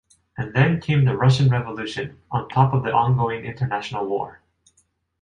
[0.35, 4.41] And then came the Russian Revolution, on top of the ongoing international War.